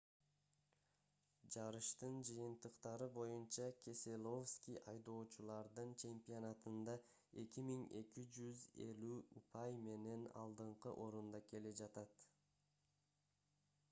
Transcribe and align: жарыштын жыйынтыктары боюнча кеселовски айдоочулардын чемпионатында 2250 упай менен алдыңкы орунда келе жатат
жарыштын 1.55 2.15
жыйынтыктары 2.29 3.09
боюнча 3.17 3.67
кеселовски 3.87 4.75
айдоочулардын 4.95 5.93
чемпионатында 6.05 6.97
2250 7.45 9.21
упай 9.43 9.79
менен 9.87 10.25
алдыңкы 10.47 10.97
орунда 11.07 11.43
келе 11.53 11.75
жатат 11.85 12.19